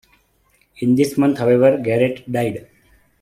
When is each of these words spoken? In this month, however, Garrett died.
In 0.79 0.95
this 0.95 1.15
month, 1.15 1.37
however, 1.37 1.77
Garrett 1.77 2.31
died. 2.31 2.67